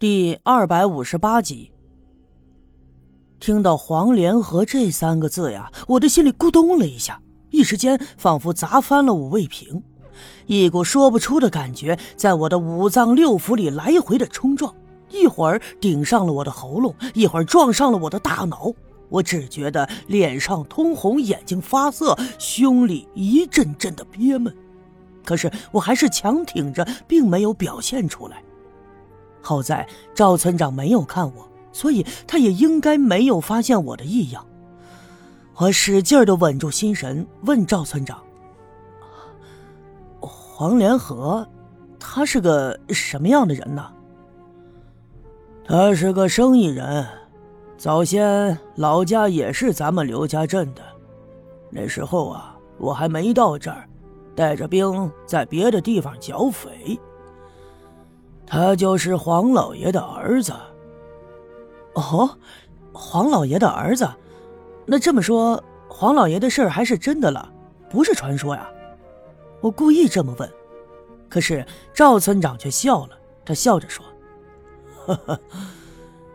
[0.00, 1.72] 第二百五十八集，
[3.40, 9.82] 听到“黄连和”这三个字呀，我的心里咕咚了一下，一时间仿佛砸翻了五味瓶，
[10.46, 14.72] 一股说不出的感觉在我的五脏六腑里来回的冲撞，
[15.10, 18.72] 一会儿顶上了我的喉咙，一会儿撞上了我的大脑，
[19.08, 24.56] 我只觉得脸上通红，眼睛发涩，胸里一阵阵的憋闷，
[25.24, 28.40] 可是我还是强挺着，并没有表现出来。
[29.40, 34.44] 好在赵村长没有看我，所以他也应该没有发现我的异样。
[35.56, 38.22] 我使劲的稳住心神，问赵村长
[40.20, 41.46] ：“黄连河，
[41.98, 43.90] 他是个什么样的人呢？”
[45.64, 47.06] 他是个生意人，
[47.76, 50.82] 早先老家也是咱们刘家镇的。
[51.70, 53.86] 那时候啊，我还没到这儿，
[54.34, 56.98] 带着兵在别的地方剿匪。
[58.48, 60.52] 他就是黄老爷的儿子。
[61.94, 62.30] 哦，
[62.92, 64.08] 黄老爷的儿子，
[64.86, 67.52] 那这么说，黄老爷的事儿还是真的了，
[67.90, 68.68] 不是传说呀？
[69.60, 70.48] 我故意这么问，
[71.28, 73.18] 可是赵村长却笑了。
[73.44, 74.04] 他笑着说
[75.06, 75.40] ：“呵呵，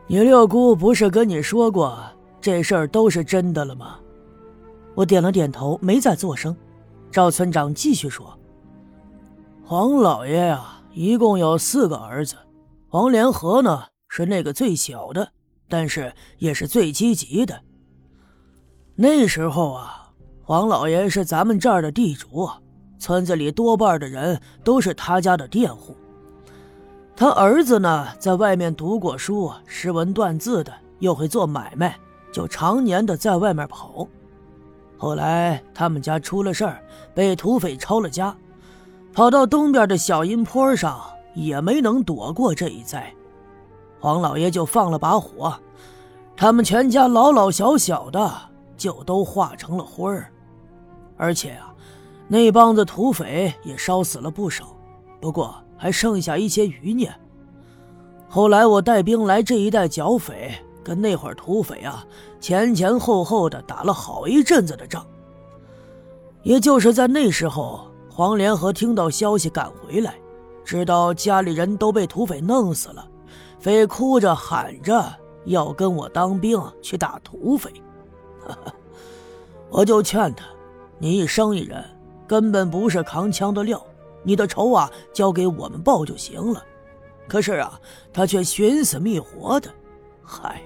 [0.07, 1.97] 你六姑不是跟你说过
[2.41, 3.97] 这事儿都是真的了吗？”
[4.95, 6.55] 我点了点头，没再作声。
[7.11, 8.37] 赵村长继续说
[9.63, 12.35] ：“黄老爷呀。”一共有四个儿子，
[12.87, 15.27] 黄连和呢是那个最小的，
[15.67, 17.59] 但是也是最积极的。
[18.95, 20.11] 那时候啊，
[20.43, 22.47] 黄老爷是咱们这儿的地主，
[22.99, 25.95] 村子里多半的人都是他家的佃户。
[27.15, 31.97] 他儿子呢，在外面读过书，识文断字的，又会做买卖，
[32.31, 34.07] 就常年的在外面跑。
[34.95, 36.83] 后来他们家出了事儿，
[37.15, 38.35] 被土匪抄了家。
[39.13, 40.99] 跑到东边的小阴坡上，
[41.35, 43.13] 也没能躲过这一灾。
[43.99, 45.53] 黄老爷就放了把火，
[46.35, 48.31] 他们全家老老小小的
[48.75, 50.31] 就都化成了灰儿。
[51.15, 51.71] 而且啊，
[52.27, 54.75] 那帮子土匪也烧死了不少，
[55.21, 57.13] 不过还剩下一些余孽。
[58.27, 60.51] 后来我带兵来这一带剿匪，
[60.83, 62.03] 跟那会儿土匪啊
[62.41, 65.05] 前前后后的打了好一阵子的仗。
[66.41, 67.92] 也就是在那时候。
[68.15, 70.13] 黄连和听到消息赶回来，
[70.63, 73.09] 知道家里人都被土匪弄死了，
[73.59, 75.03] 非哭着喊着
[75.45, 77.71] 要跟我当兵去打土匪。
[79.71, 80.45] 我就劝他
[80.99, 81.83] ：“你一生意人，
[82.27, 83.83] 根本不是扛枪的料，
[84.21, 86.63] 你的仇啊交给我们报就行了。”
[87.27, 87.81] 可是啊，
[88.13, 89.71] 他却寻死觅活的。
[90.21, 90.61] 嗨，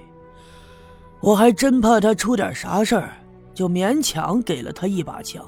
[1.20, 3.12] 我还真怕他出点啥事儿，
[3.54, 5.42] 就勉强给了他一把枪。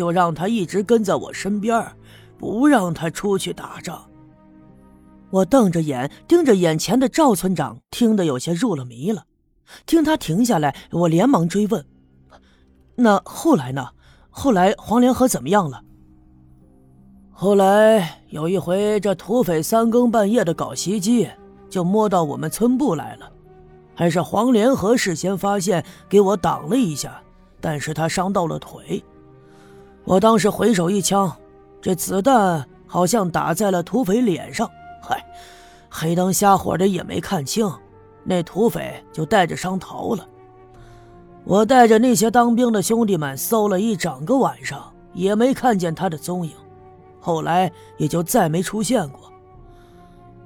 [0.00, 1.86] 就让他一直跟在我身边，
[2.38, 4.02] 不让他出去打仗。
[5.28, 9.26] 我瞪着眼盯着眼前的赵村长，听得有些入了迷了。
[9.84, 11.84] 听他停下来，我连忙追问
[12.96, 13.90] ：“那后来呢？
[14.30, 15.82] 后来黄连河怎么样了？”
[17.30, 21.28] 后来有一回，这土匪三更半夜的搞袭击，
[21.68, 23.30] 就摸到我们村部来了。
[23.94, 27.20] 还是黄连河事先发现，给我挡了一下，
[27.60, 29.04] 但是他伤到了腿。
[30.04, 31.30] 我当时回手一枪，
[31.80, 34.68] 这子弹好像打在了土匪脸上。
[35.02, 35.24] 嗨，
[35.88, 37.70] 黑灯瞎火的也没看清，
[38.24, 40.26] 那土匪就带着伤逃了。
[41.44, 46.52] 我带着那些当兵的兄弟们搜了一整个晚上，也没看见他的踪影。
[47.20, 49.20] 后来也就再没出现过。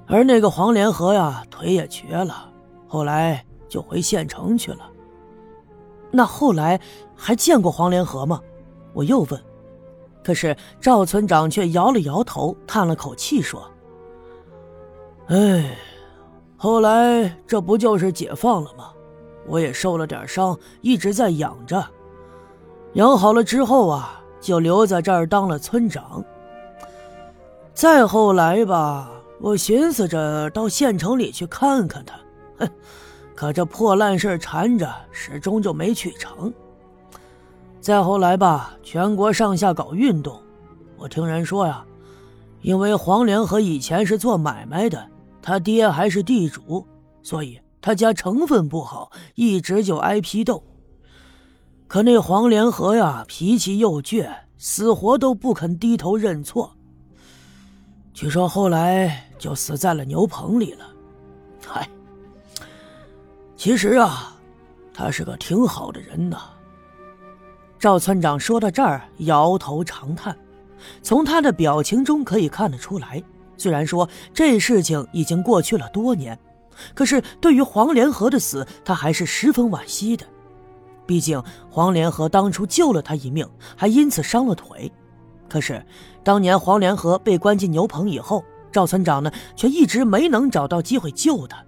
[0.06, 2.50] 而那个黄连河呀，腿也瘸了，
[2.86, 4.90] 后来就回县城去了。
[6.10, 6.78] 那后来
[7.16, 8.40] 还见过黄连河吗？
[8.94, 9.38] 我又问，
[10.24, 13.70] 可是赵村长却摇了摇头，叹了口气说
[15.28, 15.76] ：“哎，
[16.56, 18.92] 后来这不就是解放了吗？
[19.46, 21.84] 我也受了点伤，一直在养着。
[22.94, 26.24] 养好了之后啊，就留在这儿当了村长。
[27.74, 29.10] 再后来吧，
[29.40, 32.14] 我寻思着到县城里去看看他，
[32.58, 32.70] 哼，
[33.34, 36.50] 可这破烂事缠着，始终就没去成。”
[37.84, 40.40] 再后来吧，全国上下搞运动，
[40.96, 41.84] 我听人说呀，
[42.62, 45.06] 因为黄连河以前是做买卖的，
[45.42, 46.86] 他爹还是地主，
[47.22, 50.64] 所以他家成分不好，一直就挨批斗。
[51.86, 56.74] 可那黄连河呀，脾气又倔，死活都不肯低头认错。
[58.14, 60.86] 据说后来就死在了牛棚里了。
[61.66, 61.86] 嗨，
[63.56, 64.34] 其实啊，
[64.94, 66.38] 他是个挺好的人呐。
[67.84, 70.34] 赵村长说到这儿，摇头长叹。
[71.02, 73.22] 从他的表情中可以看得出来，
[73.58, 76.38] 虽然说这事情已经过去了多年，
[76.94, 80.24] 可是对于黄连河的死，他还是十分惋惜的。
[81.04, 83.46] 毕竟黄连河当初救了他一命，
[83.76, 84.90] 还因此伤了腿。
[85.46, 85.84] 可是
[86.22, 88.42] 当年黄连河被关进牛棚以后，
[88.72, 91.62] 赵村长呢却一直没能找到机会救他。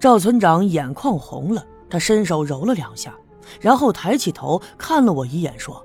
[0.00, 3.14] 赵村长眼眶红了，他伸手揉了两下，
[3.60, 5.84] 然后抬起头看了我一眼，说：“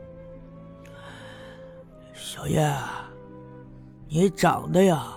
[2.13, 2.73] 小叶，
[4.07, 5.13] 你长得呀，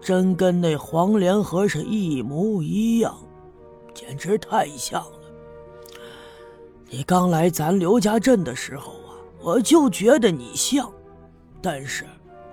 [0.00, 3.16] 真跟那黄连河是一模一样，
[3.94, 5.18] 简直太像了。
[6.88, 10.90] 你刚来咱刘家镇的时候啊，我就觉得你像，
[11.60, 12.04] 但是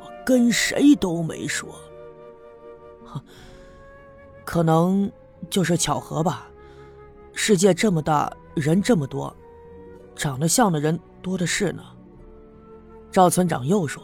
[0.01, 1.69] 我跟谁都没说。
[3.05, 3.21] 哼，
[4.43, 5.11] 可能……”
[5.47, 6.47] 就是巧合吧，
[7.31, 9.35] 世界这么大，人这么多，
[10.15, 11.83] 长得像的人多的是呢。
[13.11, 14.01] 赵村长又说：“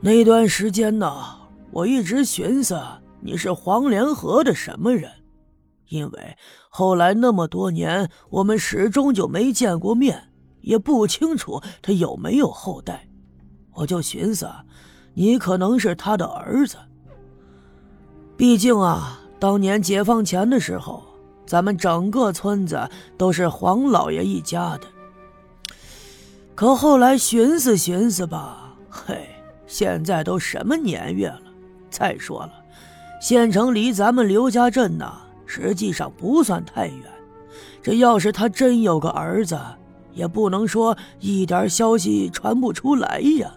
[0.00, 1.10] 那段时间呢，
[1.70, 2.80] 我一直寻思
[3.20, 5.10] 你是黄连河的什么人，
[5.88, 6.36] 因为
[6.68, 10.30] 后来那么多年，我们始终就没见过面，
[10.60, 13.08] 也不清楚他有没有后代，
[13.72, 14.48] 我就寻思，
[15.14, 16.76] 你可能是他的儿子。
[18.36, 21.04] 毕竟啊。”当年解放前的时候，
[21.46, 24.82] 咱们整个村子都是黄老爷一家的。
[26.54, 29.28] 可后来寻思寻思吧，嘿，
[29.66, 31.42] 现在都什么年月了？
[31.90, 32.52] 再说了，
[33.20, 35.14] 县城离咱们刘家镇呐，
[35.46, 37.02] 实际上不算太远。
[37.82, 39.58] 这要是他真有个儿子，
[40.12, 43.52] 也不能说一点消息传不出来呀。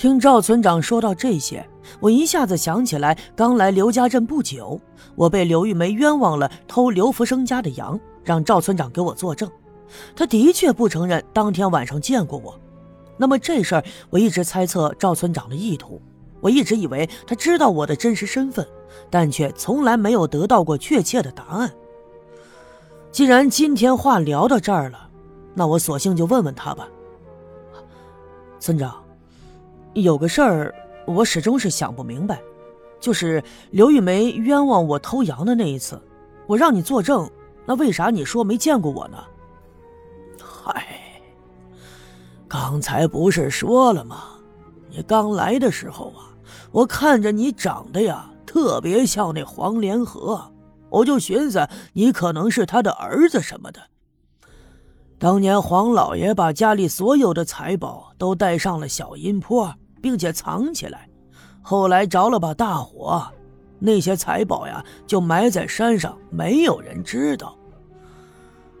[0.00, 1.62] 听赵村长说到这些，
[2.00, 4.80] 我一下子想起来，刚来刘家镇不久，
[5.14, 9.46] 我被刘玉梅冤枉了偷刘福生家的羊，让赵村长给我作证。
[10.16, 12.58] 他的确不承认当天晚上见过我。
[13.18, 16.00] 那么这事儿，我一直猜测赵村长的意图。
[16.40, 18.66] 我一直以为他知道我的真实身份，
[19.10, 21.70] 但却从来没有得到过确切的答案。
[23.12, 25.10] 既然今天话聊到这儿了，
[25.52, 26.88] 那我索性就问问他吧，
[28.58, 28.94] 村长。
[29.94, 30.74] 有个事儿，
[31.06, 32.40] 我始终是想不明白，
[33.00, 36.00] 就是刘玉梅冤枉我偷羊的那一次，
[36.46, 37.28] 我让你作证，
[37.66, 39.18] 那为啥你说没见过我呢？
[40.40, 40.86] 嗨，
[42.46, 44.24] 刚才不是说了吗？
[44.88, 46.30] 你刚来的时候啊，
[46.70, 50.40] 我看着你长得呀特别像那黄连河，
[50.88, 53.80] 我就寻思你可能是他的儿子什么的。
[55.18, 61.08] 当年黄老爷把家里所有的财宝都带上了小阴坡，并且藏起来。
[61.62, 63.22] 后来着了把大火，
[63.78, 67.56] 那些财宝呀就埋在山上，没有人知道。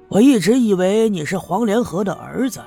[0.08, 2.60] 我一直以为你是黄连河的儿子，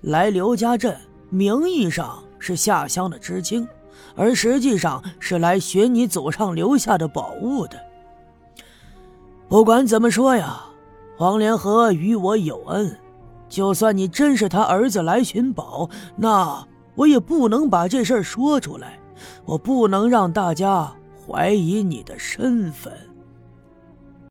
[0.00, 0.96] 来刘家镇，
[1.28, 3.68] 名义上是下乡的知青，
[4.16, 7.78] 而实际上是来寻你祖上留下的宝物的。
[9.48, 10.64] 不管怎么说呀，
[11.16, 12.98] 黄连河与我有恩。
[13.48, 16.66] 就算你真是他儿子来寻宝，那
[17.00, 18.98] 我也不能把这事儿说出来，
[19.46, 20.92] 我不能让大家
[21.26, 22.92] 怀疑你的身份。